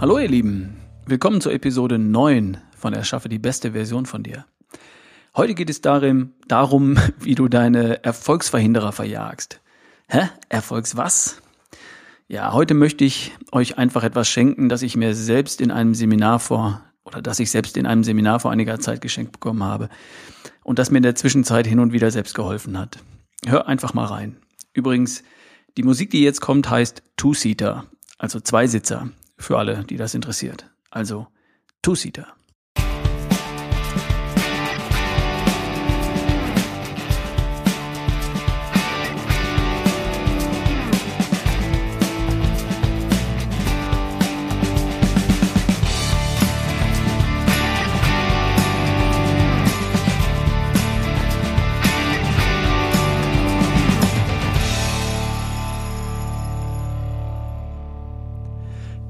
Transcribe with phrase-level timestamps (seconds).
[0.00, 0.76] Hallo ihr Lieben,
[1.06, 4.46] willkommen zur Episode 9 von Erschaffe die beste Version von dir.
[5.34, 9.60] Heute geht es darum, darum, wie du deine Erfolgsverhinderer verjagst.
[10.06, 10.28] Hä?
[10.48, 11.42] Erfolgs was?
[12.28, 16.38] Ja, heute möchte ich euch einfach etwas schenken, das ich mir selbst in einem Seminar
[16.38, 19.88] vor oder das ich selbst in einem Seminar vor einiger Zeit geschenkt bekommen habe
[20.62, 22.98] und das mir in der Zwischenzeit hin und wieder selbst geholfen hat.
[23.44, 24.36] Hör einfach mal rein.
[24.72, 25.24] Übrigens,
[25.76, 30.70] die Musik, die jetzt kommt, heißt Two-Seater, also Zweisitzer, für alle, die das interessiert.
[30.90, 31.28] Also
[31.82, 32.37] Two-Seater.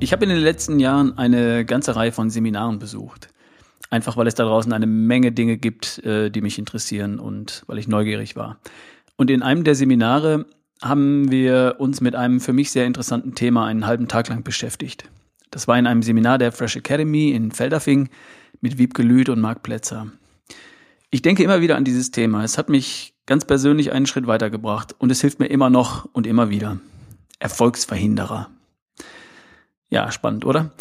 [0.01, 3.31] Ich habe in den letzten Jahren eine ganze Reihe von Seminaren besucht.
[3.91, 7.79] Einfach weil es da draußen eine Menge Dinge gibt, äh, die mich interessieren und weil
[7.79, 8.59] ich neugierig war.
[9.17, 10.47] Und in einem der Seminare
[10.81, 15.11] haben wir uns mit einem für mich sehr interessanten Thema einen halben Tag lang beschäftigt.
[15.51, 18.09] Das war in einem Seminar der Fresh Academy in Feldafing
[18.61, 20.13] mit Wiebke Lüth und Marc Plätzer.
[21.11, 22.45] Ich denke immer wieder an dieses Thema.
[22.45, 26.27] Es hat mich ganz persönlich einen Schritt weitergebracht und es hilft mir immer noch und
[26.27, 26.79] immer wieder.
[27.41, 28.51] Erfolgsverhinderer.
[29.91, 30.73] Ja, spannend, oder?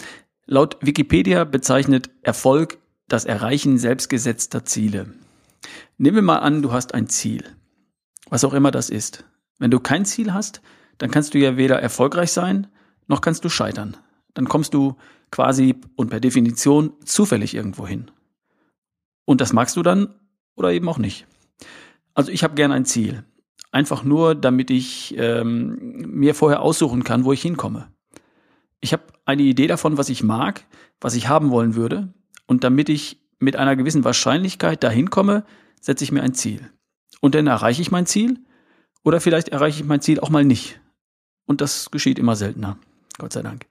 [0.46, 2.78] Laut Wikipedia bezeichnet Erfolg
[3.08, 5.14] das Erreichen selbstgesetzter Ziele.
[5.98, 7.44] Nehmen wir mal an, du hast ein Ziel.
[8.30, 9.24] Was auch immer das ist.
[9.60, 10.62] Wenn du kein Ziel hast,
[10.98, 12.68] dann kannst du ja weder erfolgreich sein,
[13.08, 13.96] noch kannst du scheitern.
[14.34, 14.96] Dann kommst du
[15.32, 18.12] quasi und per Definition zufällig irgendwo hin.
[19.26, 20.16] Und das magst du dann
[20.56, 21.28] oder eben auch nicht.
[22.14, 23.24] Also ich habe gern ein Ziel.
[23.72, 27.90] Einfach nur, damit ich ähm, mir vorher aussuchen kann, wo ich hinkomme
[28.80, 30.66] ich habe eine Idee davon, was ich mag,
[31.02, 32.14] was ich haben wollen würde.
[32.46, 35.46] Und damit ich mit einer gewissen Wahrscheinlichkeit dahin komme,
[35.82, 36.72] setze ich mir ein Ziel.
[37.22, 38.40] Und dann erreiche ich mein Ziel
[39.04, 40.80] oder vielleicht erreiche ich mein Ziel auch mal nicht.
[41.46, 42.78] Und das geschieht immer seltener.
[43.18, 43.66] Gott sei Dank.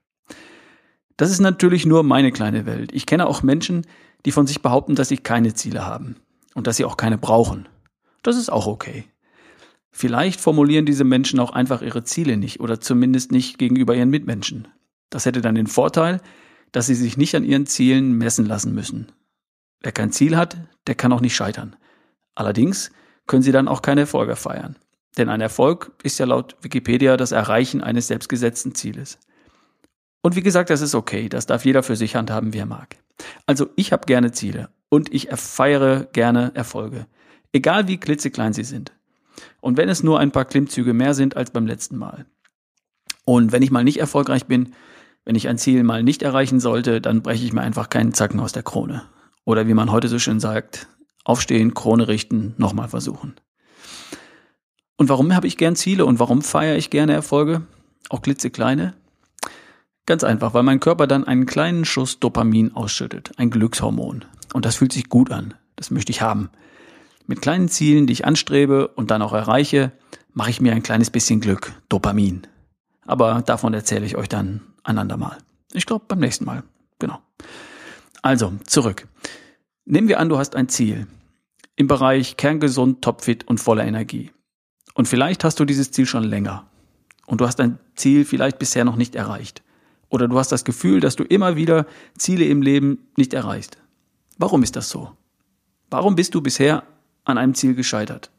[1.16, 2.93] Das ist natürlich nur meine kleine Welt.
[2.93, 3.87] Ich kenne auch Menschen,
[4.25, 6.16] die von sich behaupten, dass sie keine Ziele haben
[6.55, 7.69] und dass sie auch keine brauchen.
[8.22, 9.05] Das ist auch okay.
[9.91, 14.69] Vielleicht formulieren diese Menschen auch einfach ihre Ziele nicht oder zumindest nicht gegenüber ihren Mitmenschen.
[15.16, 16.21] Das hätte dann den Vorteil,
[16.72, 19.12] dass sie sich nicht an ihren Zielen messen lassen müssen.
[19.81, 21.75] Wer kein Ziel hat, der kann auch nicht scheitern.
[22.34, 22.91] Allerdings
[23.27, 24.77] können sie dann auch keine Erfolge feiern.
[25.16, 29.19] Denn ein Erfolg ist ja laut Wikipedia das Erreichen eines selbstgesetzten Zieles.
[30.21, 32.97] Und wie gesagt, das ist okay, das darf jeder für sich handhaben, wie er mag.
[33.47, 37.06] Also ich habe gerne Ziele und ich feiere gerne Erfolge,
[37.53, 38.93] egal wie klitzeklein sie sind.
[39.62, 42.27] Und wenn es nur ein paar Klimmzüge mehr sind als beim letzten Mal.
[43.25, 44.75] Und wenn ich mal nicht erfolgreich bin,
[45.26, 48.41] wenn ich ein Ziel mal nicht erreichen sollte, dann breche ich mir einfach keinen Zacken
[48.41, 49.03] aus der Krone.
[49.44, 50.87] Oder wie man heute so schön sagt,
[51.25, 53.34] aufstehen, Krone richten, nochmal versuchen.
[54.97, 57.62] Und warum habe ich gern Ziele und warum feiere ich gerne Erfolge?
[58.09, 58.94] Auch klitzekleine?
[60.06, 64.25] Ganz einfach, weil mein Körper dann einen kleinen Schuss Dopamin ausschüttet, ein Glückshormon.
[64.54, 65.54] Und das fühlt sich gut an.
[65.75, 66.50] Das möchte ich haben.
[67.26, 69.91] Mit kleinen Zielen, die ich anstrebe und dann auch erreiche,
[70.32, 72.42] mache ich mir ein kleines bisschen Glück, Dopamin.
[73.04, 75.38] Aber davon erzähle ich euch dann einander mal.
[75.72, 76.62] Ich glaube beim nächsten Mal.
[76.98, 77.20] Genau.
[78.22, 79.06] Also, zurück.
[79.84, 81.06] Nehmen wir an, du hast ein Ziel
[81.76, 84.30] im Bereich kerngesund, topfit und voller Energie.
[84.94, 86.66] Und vielleicht hast du dieses Ziel schon länger.
[87.26, 89.62] Und du hast dein Ziel vielleicht bisher noch nicht erreicht.
[90.08, 91.86] Oder du hast das Gefühl, dass du immer wieder
[92.16, 93.78] Ziele im Leben nicht erreichst.
[94.38, 95.12] Warum ist das so?
[95.91, 96.84] Warum bist du bisher
[97.24, 98.30] an einem Ziel gescheitert?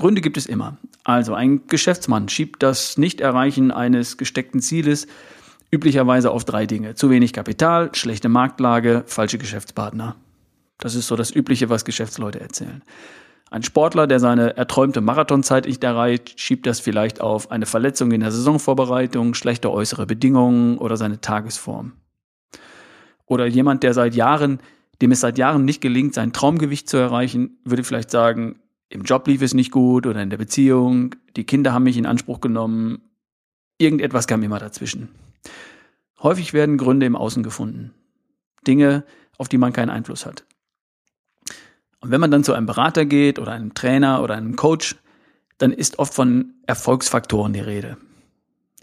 [0.00, 0.78] Gründe gibt es immer.
[1.04, 5.06] Also ein Geschäftsmann schiebt das Nichterreichen eines gesteckten Zieles
[5.70, 6.94] üblicherweise auf drei Dinge.
[6.94, 10.16] Zu wenig Kapital, schlechte Marktlage, falsche Geschäftspartner.
[10.78, 12.82] Das ist so das Übliche, was Geschäftsleute erzählen.
[13.50, 18.20] Ein Sportler, der seine erträumte Marathonzeit nicht erreicht, schiebt das vielleicht auf eine Verletzung in
[18.20, 21.92] der Saisonvorbereitung, schlechte äußere Bedingungen oder seine Tagesform.
[23.26, 24.60] Oder jemand, der seit Jahren,
[25.02, 29.26] dem es seit Jahren nicht gelingt, sein Traumgewicht zu erreichen, würde vielleicht sagen, im Job
[29.28, 33.00] lief es nicht gut oder in der Beziehung, die Kinder haben mich in Anspruch genommen,
[33.78, 35.08] irgendetwas kam immer dazwischen.
[36.22, 37.94] Häufig werden Gründe im Außen gefunden.
[38.66, 39.04] Dinge,
[39.38, 40.44] auf die man keinen Einfluss hat.
[42.00, 44.96] Und wenn man dann zu einem Berater geht oder einem Trainer oder einem Coach,
[45.58, 47.96] dann ist oft von Erfolgsfaktoren die Rede.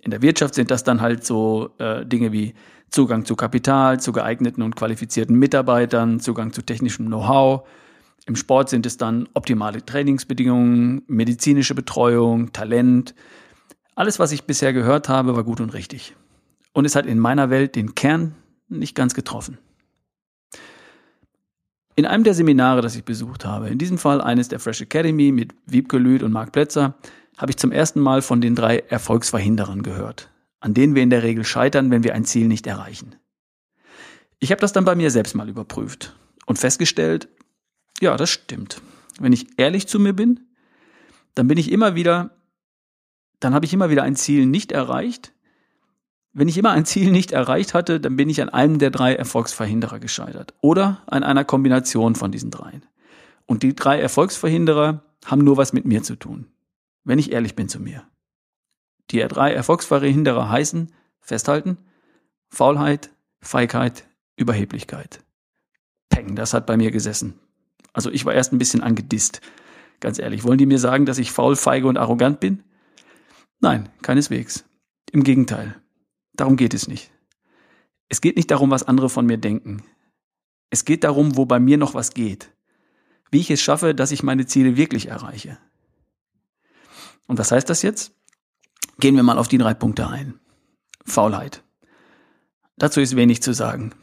[0.02, 2.54] In der Wirtschaft sind das dann halt so äh, Dinge wie
[2.90, 7.68] Zugang zu Kapital, zu geeigneten und qualifizierten Mitarbeitern, Zugang zu technischem Know-how,
[8.26, 13.16] im Sport sind es dann optimale Trainingsbedingungen, medizinische Betreuung, Talent.
[13.96, 16.16] Alles, was ich bisher gehört habe, war gut und richtig.
[16.78, 18.36] und es hat in meiner Welt den Kern
[18.70, 19.58] nicht ganz getroffen.
[21.96, 25.32] In einem der Seminare, das ich besucht habe, in diesem Fall eines der Fresh Academy
[25.32, 26.94] mit Wiebke Lüth und Marc Plätzer,
[27.36, 30.30] habe ich zum ersten Mal von den drei Erfolgsverhinderern gehört,
[30.60, 33.16] an denen wir in der Regel scheitern, wenn wir ein Ziel nicht erreichen.
[34.38, 36.16] Ich habe das dann bei mir selbst mal überprüft
[36.46, 37.28] und festgestellt,
[38.02, 38.82] ja, das stimmt.
[39.20, 40.40] Wenn ich ehrlich zu mir bin,
[41.36, 42.32] dann bin ich immer wieder,
[43.40, 45.34] dann habe ich immer wieder ein Ziel nicht erreicht.
[46.34, 49.16] Wenn ich immer ein Ziel nicht erreicht hatte, dann bin ich an einem der drei
[49.16, 52.86] Erfolgsverhinderer gescheitert oder an einer Kombination von diesen dreien.
[53.46, 56.48] Und die drei Erfolgsverhinderer haben nur was mit mir zu tun,
[57.04, 58.04] wenn ich ehrlich bin zu mir.
[59.12, 60.92] Die drei Erfolgsverhinderer heißen,
[61.22, 61.78] festhalten,
[62.50, 63.12] Faulheit,
[63.42, 64.06] Feigheit,
[64.36, 65.24] Überheblichkeit.
[66.10, 67.40] Peng, das hat bei mir gesessen.
[67.98, 69.42] Also ich war erst ein bisschen angedisst.
[70.02, 72.62] Ganz ehrlich, wollen die mir sagen, dass ich faul, feige und arrogant bin?
[73.60, 74.66] Nein, keineswegs.
[75.12, 75.82] Im Gegenteil.
[76.34, 77.10] Darum geht es nicht.
[78.08, 79.82] Es geht nicht darum, was andere von mir denken.
[80.70, 82.54] Es geht darum, wo bei mir noch was geht.
[83.32, 85.58] Wie ich es schaffe, dass ich meine Ziele wirklich erreiche.
[87.26, 88.14] Und was heißt das jetzt?
[89.00, 90.40] Gehen wir mal auf die drei Punkte ein.
[91.04, 91.64] Faulheit.
[92.78, 93.96] Dazu ist wenig zu sagen.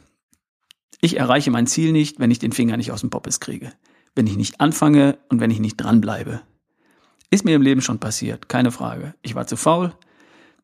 [1.05, 3.71] Ich erreiche mein Ziel nicht, wenn ich den Finger nicht aus dem Poppes kriege.
[4.15, 6.41] Wenn ich nicht anfange und wenn ich nicht dranbleibe.
[7.29, 9.13] Ist mir im Leben schon passiert, keine Frage.
[9.21, 9.93] Ich war zu faul,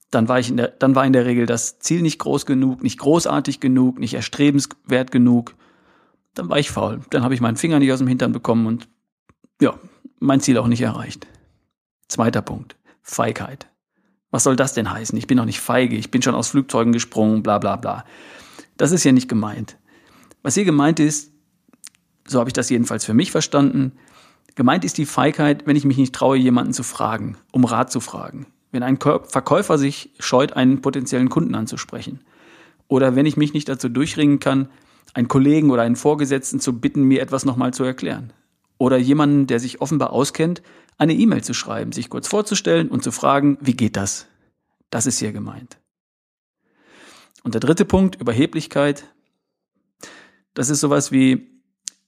[0.10, 2.82] dann war, ich in der, dann war in der Regel das Ziel nicht groß genug,
[2.82, 5.54] nicht großartig genug, nicht erstrebenswert genug.
[6.34, 7.02] Dann war ich faul.
[7.12, 8.90] Dann habe ich meinen Finger nicht aus dem Hintern bekommen und
[9.62, 9.76] ja,
[10.20, 11.28] mein Ziel auch nicht erreicht.
[12.08, 12.78] Zweiter Punkt.
[13.04, 13.68] Feigheit.
[14.32, 15.16] Was soll das denn heißen?
[15.20, 18.06] Ich bin doch nicht feige, ich bin schon aus Flugzeugen gesprungen, bla bla bla.
[18.76, 19.78] Das ist ja nicht gemeint.
[20.44, 21.32] Was hier gemeint ist,
[22.28, 23.94] so habe ich das jedenfalls für mich verstanden,
[24.56, 28.00] gemeint ist die Feigheit, wenn ich mich nicht traue, jemanden zu fragen, um Rat zu
[28.00, 28.48] fragen.
[28.72, 32.22] Wenn ein Verkäufer sich scheut, einen potenziellen Kunden anzusprechen.
[32.88, 34.70] Oder wenn ich mich nicht dazu durchringen kann,
[35.14, 38.32] einen Kollegen oder einen Vorgesetzten zu bitten, mir etwas nochmal zu erklären.
[38.78, 40.62] Oder jemanden, der sich offenbar auskennt,
[40.98, 44.28] eine E-Mail zu schreiben, sich kurz vorzustellen und zu fragen, wie geht das?
[44.90, 45.78] Das ist hier gemeint.
[47.44, 49.06] Und der dritte Punkt, Überheblichkeit,
[50.54, 51.62] das ist sowas wie,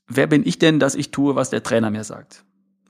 [0.07, 2.43] wer bin ich denn, dass ich tue, was der Trainer mir sagt?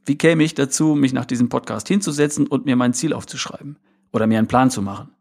[0.05, 3.77] Wie käme ich dazu, mich nach diesem Podcast hinzusetzen und mir mein Ziel aufzuschreiben
[4.11, 5.11] oder mir einen Plan zu machen?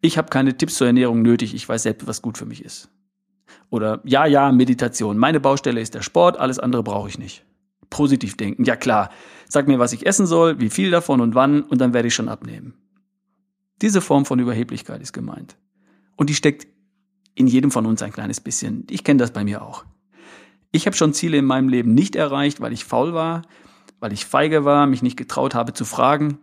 [0.00, 2.88] Ich habe keine Tipps zur Ernährung nötig, ich weiß selbst, was gut für mich ist.
[3.68, 5.18] Oder ja, ja, Meditation.
[5.18, 7.44] Meine Baustelle ist der Sport, alles andere brauche ich nicht.
[7.90, 9.10] Positiv denken, ja klar.
[9.48, 12.14] Sag mir, was ich essen soll, wie viel davon und wann, und dann werde ich
[12.14, 12.74] schon abnehmen.
[13.82, 15.56] Diese Form von Überheblichkeit ist gemeint.
[16.16, 16.66] Und die steckt
[17.40, 18.86] in jedem von uns ein kleines bisschen.
[18.90, 19.84] Ich kenne das bei mir auch.
[20.72, 23.42] Ich habe schon Ziele in meinem Leben nicht erreicht, weil ich faul war,
[23.98, 26.38] weil ich feige war, mich nicht getraut habe zu fragen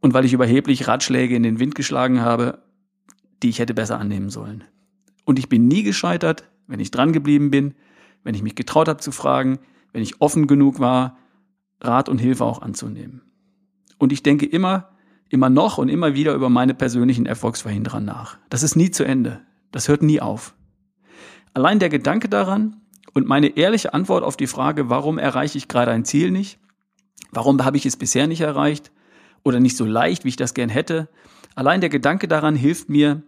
[0.00, 2.62] und weil ich überheblich Ratschläge in den Wind geschlagen habe,
[3.42, 4.64] die ich hätte besser annehmen sollen.
[5.24, 7.74] Und ich bin nie gescheitert, wenn ich dran geblieben bin,
[8.22, 9.58] wenn ich mich getraut habe zu fragen,
[9.92, 11.16] wenn ich offen genug war,
[11.80, 13.22] Rat und Hilfe auch anzunehmen.
[13.98, 14.90] Und ich denke immer,
[15.30, 18.38] immer noch und immer wieder über meine persönlichen Erfolgsverhinderer nach.
[18.50, 19.40] Das ist nie zu Ende.
[19.72, 20.54] Das hört nie auf.
[21.54, 22.80] Allein der Gedanke daran
[23.14, 26.58] und meine ehrliche Antwort auf die Frage, warum erreiche ich gerade ein Ziel nicht?
[27.30, 28.92] Warum habe ich es bisher nicht erreicht?
[29.42, 31.08] Oder nicht so leicht, wie ich das gern hätte?
[31.54, 33.22] Allein der Gedanke daran hilft mir,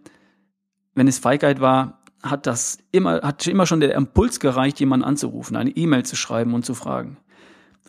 [0.93, 5.55] wenn es Feigheit war, hat das immer, hat immer schon der Impuls gereicht, jemanden anzurufen,
[5.55, 7.17] eine E-Mail zu schreiben und zu fragen.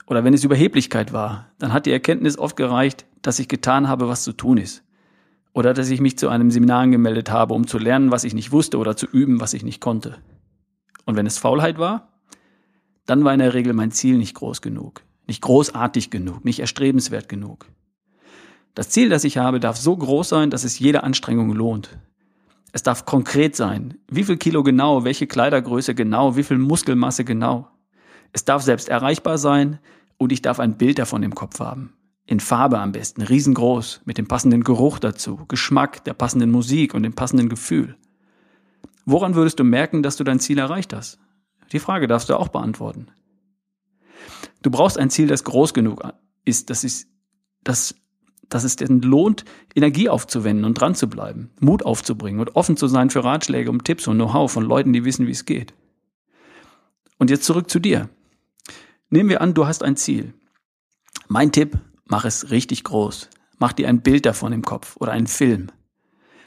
[0.06, 4.08] Oder wenn es Überheblichkeit war, dann hat die Erkenntnis oft gereicht, dass ich getan habe,
[4.08, 4.82] was zu tun ist.
[5.52, 8.52] Oder dass ich mich zu einem Seminar angemeldet habe, um zu lernen, was ich nicht
[8.52, 10.18] wusste oder zu üben, was ich nicht konnte.
[11.04, 12.08] Und wenn es Faulheit war,
[13.06, 17.28] dann war in der Regel mein Ziel nicht groß genug, nicht großartig genug, nicht erstrebenswert
[17.28, 17.66] genug.
[18.74, 21.98] Das Ziel, das ich habe, darf so groß sein, dass es jede Anstrengung lohnt.
[22.72, 23.98] Es darf konkret sein.
[24.08, 27.68] Wie viel Kilo genau, welche Kleidergröße genau, wie viel Muskelmasse genau.
[28.32, 29.80] Es darf selbst erreichbar sein
[30.18, 31.92] und ich darf ein Bild davon im Kopf haben.
[32.30, 37.02] In Farbe am besten, riesengroß, mit dem passenden Geruch dazu, Geschmack, der passenden Musik und
[37.02, 37.96] dem passenden Gefühl.
[39.04, 41.18] Woran würdest du merken, dass du dein Ziel erreicht hast?
[41.72, 43.08] Die Frage darfst du auch beantworten.
[44.62, 46.04] Du brauchst ein Ziel, das groß genug
[46.44, 47.08] ist, das ist,
[47.64, 47.96] das,
[48.48, 49.44] dass es denn lohnt,
[49.74, 53.84] Energie aufzuwenden und dran zu bleiben, Mut aufzubringen und offen zu sein für Ratschläge und
[53.84, 55.74] Tipps und Know-how von Leuten, die wissen, wie es geht.
[57.18, 58.08] Und jetzt zurück zu dir.
[59.08, 60.32] Nehmen wir an, du hast ein Ziel.
[61.26, 61.76] Mein Tipp,
[62.10, 63.30] Mach es richtig groß.
[63.60, 65.68] Mach dir ein Bild davon im Kopf oder einen Film.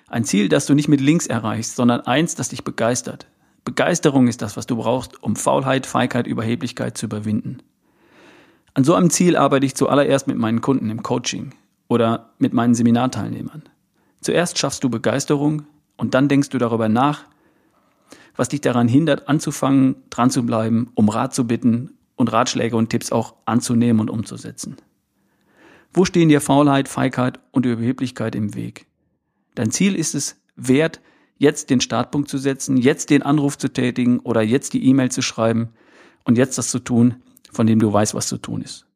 [0.09, 3.27] Ein Ziel, das du nicht mit links erreichst, sondern eins, das dich begeistert.
[3.63, 7.59] Begeisterung ist das, was du brauchst, um Faulheit, Feigheit, Überheblichkeit zu überwinden.
[8.73, 11.55] An so einem Ziel arbeite ich zuallererst mit meinen Kunden im Coaching
[11.87, 13.63] oder mit meinen Seminarteilnehmern.
[14.19, 15.65] Zuerst schaffst du Begeisterung
[15.95, 17.23] Und dann denkst du darüber nach,
[18.35, 22.89] was dich daran hindert, anzufangen, dran zu bleiben, um Rat zu bitten und Ratschläge und
[22.89, 24.75] Tipps auch anzunehmen und umzusetzen.
[25.93, 28.87] Wo stehen dir Faulheit, Feigheit und Überheblichkeit im Weg?
[29.53, 31.01] Dein Ziel ist es wert,
[31.37, 35.21] jetzt den Startpunkt zu setzen, jetzt den Anruf zu tätigen oder jetzt die E-Mail zu
[35.21, 35.69] schreiben
[36.23, 37.21] und jetzt das zu tun,
[37.51, 38.87] von dem du weißt, was zu tun ist.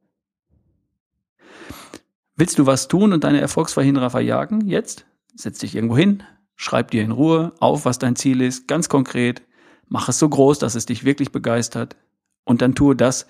[2.35, 4.67] Willst du was tun und deine Erfolgsverhinderer verjagen?
[4.67, 5.05] Jetzt?
[5.35, 6.23] Setz dich irgendwo hin,
[6.55, 9.43] schreib dir in Ruhe auf, was dein Ziel ist, ganz konkret,
[9.87, 11.95] mach es so groß, dass es dich wirklich begeistert
[12.43, 13.27] und dann tue das,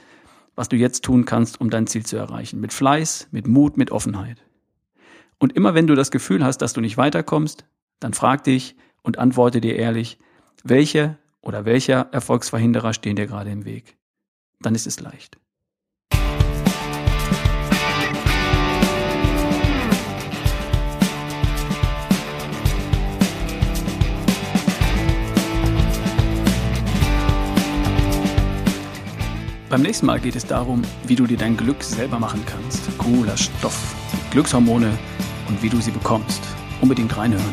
[0.58, 2.60] was du jetzt tun kannst, um dein Ziel zu erreichen.
[2.60, 4.44] Mit Fleiß, mit Mut, mit Offenheit.
[5.38, 7.66] Und immer wenn du das Gefühl hast, dass du nicht weiterkommst,
[8.00, 10.18] dann frag dich und antworte dir ehrlich,
[10.64, 13.98] welche oder welcher Erfolgsverhinderer stehen dir gerade im Weg.
[14.60, 15.38] Dann ist es leicht.
[29.70, 32.98] Beim nächsten Mal geht es darum, wie du dir dein Glück selber machen kannst.
[32.98, 33.96] Cooler Stoff.
[34.32, 34.98] Glückshormone
[35.50, 36.42] und wie du sie bekommst.
[36.80, 37.44] Unbedingt reinhören.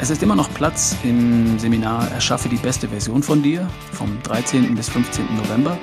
[0.00, 4.76] Es ist immer noch Platz im Seminar Erschaffe die beste Version von dir vom 13.
[4.76, 5.24] bis 15.
[5.36, 5.76] November.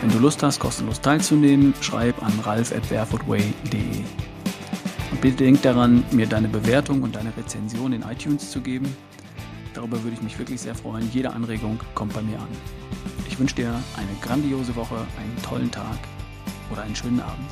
[0.00, 4.02] Wenn du Lust hast, kostenlos teilzunehmen, schreib an ralf.barefootway.de.
[5.12, 8.96] Und bitte denk daran, mir deine Bewertung und deine Rezension in iTunes zu geben.
[9.72, 11.08] Darüber würde ich mich wirklich sehr freuen.
[11.12, 12.77] Jede Anregung kommt bei mir an.
[13.38, 15.96] Ich wünsche dir eine grandiose Woche, einen tollen Tag
[16.72, 17.48] oder einen schönen Abend.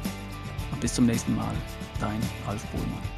[0.73, 1.55] Und bis zum nächsten Mal,
[2.01, 3.16] dein Ralf Bohlmann.